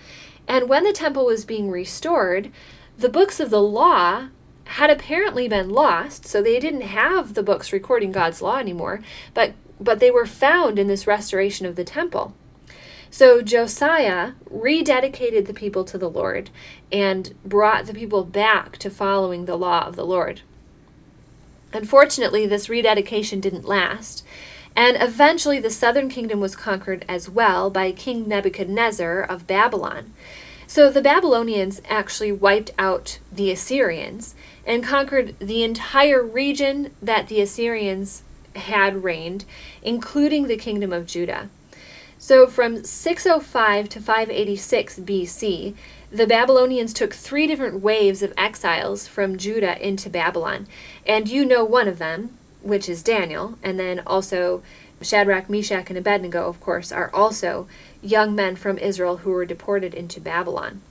And 0.48 0.69
when 0.69 0.84
the 0.84 0.93
temple 0.93 1.25
was 1.25 1.46
being 1.46 1.69
restored, 1.69 2.51
the 2.98 3.10
books 3.10 3.39
of 3.39 3.50
the 3.50 3.62
law 3.62 4.29
had 4.65 4.89
apparently 4.89 5.48
been 5.48 5.69
lost, 5.69 6.25
so 6.25 6.41
they 6.41 6.60
didn't 6.60 6.81
have 6.81 7.34
the 7.34 7.43
books 7.43 7.74
recording 7.74 8.12
God's 8.12 8.41
law 8.41 8.58
anymore, 8.58 9.01
but 9.34 9.53
but 9.79 10.00
they 10.00 10.12
were 10.12 10.25
found 10.25 10.77
in 10.77 10.88
this 10.88 11.08
restoration 11.08 11.65
of 11.65 11.75
the 11.75 11.86
temple. 11.86 12.36
So 13.10 13.41
Josiah 13.41 14.34
rededicated 14.51 15.48
the 15.48 15.53
people 15.53 15.84
to 15.86 15.98
the 15.98 16.10
Lord 16.10 16.50
and 16.91 17.34
brought 17.46 17.86
the 17.86 17.93
people 17.93 18.24
back 18.24 18.77
to 18.79 18.89
following 18.89 19.46
the 19.46 19.55
law 19.55 19.88
of 19.88 19.96
the 19.96 20.05
Lord. 20.05 20.41
Unfortunately, 21.73 22.45
this 22.45 22.69
rededication 22.69 23.39
didn't 23.39 23.65
last, 23.65 24.25
and 24.75 24.97
eventually 24.99 25.59
the 25.59 25.69
southern 25.69 26.09
kingdom 26.09 26.39
was 26.39 26.55
conquered 26.55 27.05
as 27.07 27.29
well 27.29 27.69
by 27.69 27.91
King 27.91 28.27
Nebuchadnezzar 28.27 29.21
of 29.21 29.47
Babylon. 29.47 30.13
So 30.67 30.89
the 30.89 31.01
Babylonians 31.01 31.81
actually 31.89 32.31
wiped 32.31 32.71
out 32.77 33.19
the 33.31 33.51
Assyrians 33.51 34.35
and 34.65 34.83
conquered 34.83 35.35
the 35.39 35.63
entire 35.63 36.23
region 36.23 36.91
that 37.01 37.27
the 37.27 37.41
Assyrians 37.41 38.21
had 38.55 39.03
reigned, 39.03 39.45
including 39.81 40.47
the 40.47 40.57
kingdom 40.57 40.93
of 40.93 41.07
Judah. 41.07 41.49
So 42.19 42.47
from 42.47 42.83
605 42.83 43.89
to 43.89 43.99
586 43.99 44.99
BC, 44.99 45.75
the 46.11 46.27
Babylonians 46.27 46.93
took 46.93 47.13
three 47.13 47.45
different 47.45 47.81
waves 47.81 48.23
of 48.23 48.33
exiles 48.35 49.07
from 49.07 49.37
Judah 49.37 49.79
into 49.85 50.09
Babylon. 50.09 50.67
And 51.05 51.29
you 51.29 51.45
know 51.45 51.63
one 51.63 51.87
of 51.87 51.99
them, 51.99 52.37
which 52.61 52.89
is 52.89 53.03
Daniel, 53.03 53.57
and 53.61 53.79
then 53.79 54.01
also 54.05 54.63
Shadrach, 55.01 55.49
Meshach, 55.49 55.89
and 55.89 55.97
Abednego, 55.97 56.47
of 56.47 56.59
course, 56.59 56.91
are 56.91 57.11
also 57.13 57.67
young 58.01 58.35
men 58.35 58.55
from 58.55 58.77
Israel 58.77 59.17
who 59.17 59.31
were 59.31 59.45
deported 59.45 59.93
into 59.93 60.19
Babylon. 60.19 60.81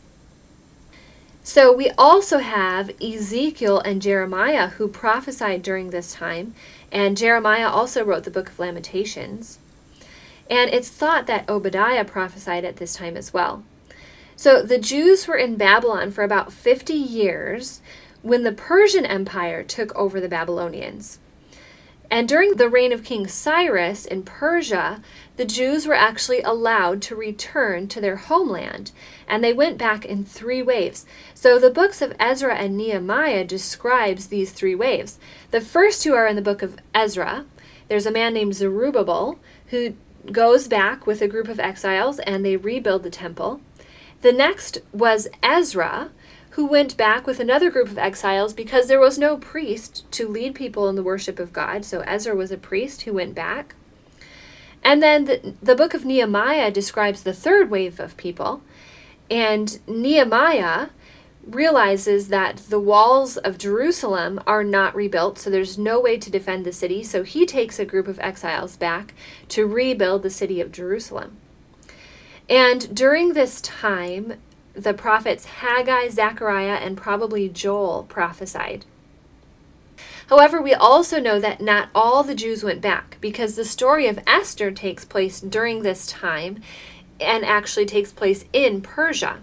So 1.42 1.72
we 1.72 1.90
also 1.96 2.38
have 2.38 2.90
Ezekiel 3.02 3.80
and 3.80 4.02
Jeremiah 4.02 4.68
who 4.68 4.86
prophesied 4.86 5.62
during 5.62 5.90
this 5.90 6.14
time, 6.14 6.54
and 6.92 7.16
Jeremiah 7.16 7.68
also 7.68 8.04
wrote 8.04 8.24
the 8.24 8.30
book 8.30 8.50
of 8.50 8.58
Lamentations. 8.58 9.58
And 10.50 10.70
it's 10.70 10.90
thought 10.90 11.26
that 11.26 11.48
Obadiah 11.48 12.04
prophesied 12.04 12.64
at 12.64 12.76
this 12.76 12.94
time 12.94 13.16
as 13.16 13.32
well. 13.32 13.62
So 14.38 14.62
the 14.62 14.78
Jews 14.78 15.26
were 15.26 15.34
in 15.36 15.56
Babylon 15.56 16.12
for 16.12 16.22
about 16.22 16.52
50 16.52 16.94
years 16.94 17.82
when 18.22 18.44
the 18.44 18.52
Persian 18.52 19.04
Empire 19.04 19.64
took 19.64 19.92
over 19.96 20.20
the 20.20 20.28
Babylonians. 20.28 21.18
And 22.08 22.28
during 22.28 22.54
the 22.54 22.68
reign 22.68 22.92
of 22.92 23.02
King 23.02 23.26
Cyrus 23.26 24.06
in 24.06 24.22
Persia, 24.22 25.02
the 25.36 25.44
Jews 25.44 25.88
were 25.88 25.94
actually 25.94 26.40
allowed 26.42 27.02
to 27.02 27.16
return 27.16 27.88
to 27.88 28.00
their 28.00 28.14
homeland, 28.14 28.92
and 29.26 29.42
they 29.42 29.52
went 29.52 29.76
back 29.76 30.04
in 30.04 30.24
three 30.24 30.62
waves. 30.62 31.04
So 31.34 31.58
the 31.58 31.68
books 31.68 32.00
of 32.00 32.14
Ezra 32.20 32.54
and 32.54 32.76
Nehemiah 32.76 33.44
describes 33.44 34.28
these 34.28 34.52
three 34.52 34.76
waves. 34.76 35.18
The 35.50 35.60
first 35.60 36.00
two 36.04 36.14
are 36.14 36.28
in 36.28 36.36
the 36.36 36.42
book 36.42 36.62
of 36.62 36.78
Ezra. 36.94 37.44
There's 37.88 38.06
a 38.06 38.12
man 38.12 38.34
named 38.34 38.54
Zerubbabel 38.54 39.40
who 39.70 39.94
goes 40.30 40.68
back 40.68 41.08
with 41.08 41.20
a 41.22 41.28
group 41.28 41.48
of 41.48 41.58
exiles 41.58 42.20
and 42.20 42.44
they 42.44 42.56
rebuild 42.56 43.02
the 43.02 43.10
temple. 43.10 43.60
The 44.20 44.32
next 44.32 44.78
was 44.92 45.28
Ezra, 45.42 46.10
who 46.50 46.66
went 46.66 46.96
back 46.96 47.26
with 47.26 47.38
another 47.38 47.70
group 47.70 47.88
of 47.88 47.98
exiles 47.98 48.52
because 48.52 48.88
there 48.88 48.98
was 48.98 49.16
no 49.16 49.36
priest 49.36 50.10
to 50.12 50.26
lead 50.26 50.56
people 50.56 50.88
in 50.88 50.96
the 50.96 51.04
worship 51.04 51.38
of 51.38 51.52
God. 51.52 51.84
So 51.84 52.00
Ezra 52.00 52.34
was 52.34 52.50
a 52.50 52.56
priest 52.56 53.02
who 53.02 53.12
went 53.12 53.34
back. 53.34 53.76
And 54.82 55.00
then 55.02 55.26
the, 55.26 55.54
the 55.62 55.76
book 55.76 55.94
of 55.94 56.04
Nehemiah 56.04 56.72
describes 56.72 57.22
the 57.22 57.32
third 57.32 57.70
wave 57.70 58.00
of 58.00 58.16
people. 58.16 58.62
And 59.30 59.78
Nehemiah 59.86 60.88
realizes 61.46 62.28
that 62.28 62.58
the 62.68 62.80
walls 62.80 63.36
of 63.36 63.56
Jerusalem 63.58 64.40
are 64.46 64.64
not 64.64 64.94
rebuilt, 64.94 65.38
so 65.38 65.50
there's 65.50 65.78
no 65.78 66.00
way 66.00 66.18
to 66.18 66.30
defend 66.30 66.64
the 66.64 66.72
city. 66.72 67.02
So 67.04 67.22
he 67.22 67.46
takes 67.46 67.78
a 67.78 67.84
group 67.84 68.08
of 68.08 68.18
exiles 68.20 68.76
back 68.76 69.14
to 69.50 69.66
rebuild 69.66 70.22
the 70.22 70.30
city 70.30 70.60
of 70.60 70.72
Jerusalem. 70.72 71.38
And 72.48 72.94
during 72.94 73.32
this 73.32 73.60
time, 73.60 74.34
the 74.72 74.94
prophets 74.94 75.44
Haggai, 75.44 76.08
Zechariah, 76.08 76.76
and 76.76 76.96
probably 76.96 77.48
Joel 77.48 78.04
prophesied. 78.08 78.84
However, 80.28 80.60
we 80.60 80.74
also 80.74 81.20
know 81.20 81.40
that 81.40 81.60
not 81.60 81.88
all 81.94 82.22
the 82.22 82.34
Jews 82.34 82.62
went 82.62 82.80
back 82.80 83.16
because 83.20 83.56
the 83.56 83.64
story 83.64 84.06
of 84.06 84.20
Esther 84.26 84.70
takes 84.70 85.04
place 85.04 85.40
during 85.40 85.82
this 85.82 86.06
time 86.06 86.60
and 87.20 87.44
actually 87.44 87.86
takes 87.86 88.12
place 88.12 88.44
in 88.52 88.80
Persia. 88.80 89.38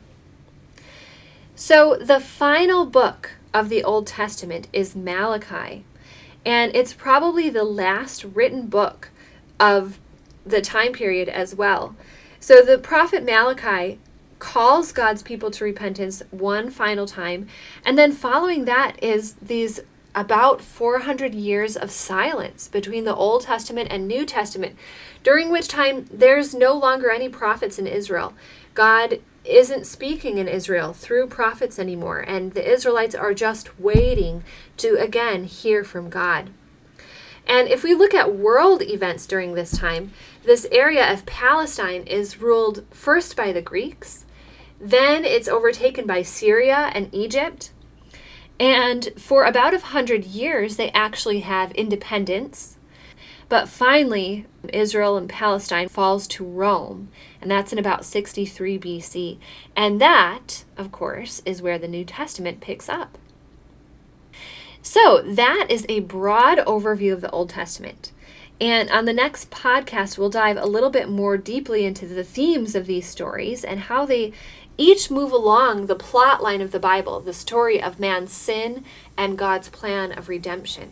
So, 1.56 1.98
the 2.00 2.20
final 2.20 2.86
book 2.86 3.32
of 3.54 3.70
the 3.70 3.84
Old 3.84 4.08
Testament 4.08 4.68
is 4.74 4.96
Malachi, 4.96 5.86
and 6.46 6.76
it's 6.76 6.94
probably 6.94 7.50
the 7.50 7.64
last 7.64 8.24
written 8.24 8.68
book 8.68 9.10
of 9.60 10.00
the 10.46 10.62
time 10.62 10.92
period 10.92 11.30
as 11.30 11.56
well. 11.56 11.96
So, 12.46 12.62
the 12.62 12.78
prophet 12.78 13.26
Malachi 13.26 14.00
calls 14.38 14.92
God's 14.92 15.24
people 15.24 15.50
to 15.50 15.64
repentance 15.64 16.22
one 16.30 16.70
final 16.70 17.08
time. 17.08 17.48
And 17.84 17.98
then 17.98 18.12
following 18.12 18.66
that 18.66 19.04
is 19.04 19.34
these 19.42 19.80
about 20.14 20.62
400 20.62 21.34
years 21.34 21.76
of 21.76 21.90
silence 21.90 22.68
between 22.68 23.04
the 23.04 23.16
Old 23.16 23.42
Testament 23.42 23.88
and 23.90 24.08
New 24.08 24.28
Testament, 24.28 24.76
during 25.24 25.52
which 25.52 25.68
time 25.68 26.06
there's 26.14 26.54
no 26.54 26.76
longer 26.76 27.10
any 27.10 27.30
prophets 27.30 27.80
in 27.80 27.88
Israel. 27.88 28.36
God 28.76 29.22
isn't 29.44 29.88
speaking 29.88 30.38
in 30.38 30.48
Israel 30.48 30.94
through 30.94 31.26
prophets 31.26 31.80
anymore, 31.80 32.20
and 32.20 32.54
the 32.54 32.72
Israelites 32.72 33.16
are 33.16 33.34
just 33.34 33.80
waiting 33.80 34.44
to 34.78 35.00
again 35.00 35.46
hear 35.46 35.84
from 35.84 36.12
God. 36.12 36.52
And 37.48 37.68
if 37.68 37.84
we 37.84 37.94
look 37.94 38.14
at 38.14 38.36
world 38.36 38.82
events 38.82 39.26
during 39.26 39.54
this 39.54 39.78
time, 39.78 40.12
this 40.44 40.68
area 40.72 41.12
of 41.12 41.26
Palestine 41.26 42.04
is 42.04 42.42
ruled 42.42 42.86
first 42.90 43.36
by 43.36 43.52
the 43.52 43.62
Greeks, 43.62 44.26
then 44.80 45.24
it's 45.24 45.48
overtaken 45.48 46.06
by 46.06 46.22
Syria 46.22 46.92
and 46.94 47.14
Egypt. 47.14 47.72
And 48.60 49.10
for 49.18 49.44
about 49.44 49.74
a 49.74 49.80
hundred 49.80 50.26
years, 50.26 50.78
they 50.78 50.90
actually 50.92 51.42
have 51.42 51.72
independence. 51.74 52.78
But 53.48 53.70
finally, 53.70 54.46
Israel 54.74 55.18
and 55.18 55.30
Palestine 55.30 55.88
falls 55.88 56.28
to 56.30 56.44
Rome, 56.44 57.10
and 57.40 57.52
that's 57.52 57.72
in 57.72 57.78
about 57.78 58.06
63 58.06 58.80
BC. 58.80 59.38
And 59.76 60.02
that, 60.02 60.64
of 60.78 60.92
course, 60.92 61.42
is 61.46 61.62
where 61.62 61.78
the 61.78 61.88
New 61.88 62.06
Testament 62.06 62.60
picks 62.60 62.90
up. 62.90 63.18
So, 64.88 65.24
that 65.26 65.66
is 65.68 65.84
a 65.90 66.02
broad 66.02 66.60
overview 66.60 67.12
of 67.12 67.22
the 67.22 67.32
Old 67.32 67.50
Testament. 67.50 68.12
And 68.62 68.88
on 68.92 69.06
the 69.06 69.14
next 69.14 69.50
podcast, 69.50 70.20
we'll 70.20 70.30
dive 70.30 70.58
a 70.58 70.68
little 70.68 70.92
bit 70.92 71.10
more 71.10 71.38
deeply 71.38 71.86
into 71.86 72.06
the 72.06 72.24
themes 72.24 72.76
of 72.76 72.86
these 72.86 73.08
stories 73.08 73.64
and 73.64 73.80
how 73.80 74.06
they 74.06 74.32
each 74.78 75.10
move 75.10 75.32
along 75.32 75.88
the 75.88 75.96
plot 75.96 76.44
line 76.44 76.62
of 76.62 76.72
the 76.72 76.80
Bible, 76.80 77.20
the 77.20 77.34
story 77.34 77.82
of 77.82 78.00
man's 78.00 78.32
sin 78.32 78.86
and 79.18 79.40
God's 79.40 79.70
plan 79.70 80.12
of 80.12 80.30
redemption. 80.30 80.92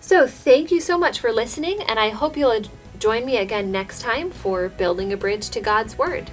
So, 0.00 0.28
thank 0.28 0.70
you 0.70 0.80
so 0.80 0.96
much 0.96 1.18
for 1.18 1.32
listening, 1.32 1.82
and 1.82 1.98
I 1.98 2.10
hope 2.10 2.36
you'll 2.36 2.62
join 3.00 3.26
me 3.26 3.38
again 3.38 3.72
next 3.72 4.02
time 4.02 4.30
for 4.30 4.68
Building 4.68 5.12
a 5.12 5.16
Bridge 5.16 5.50
to 5.50 5.60
God's 5.60 5.98
Word. 5.98 6.30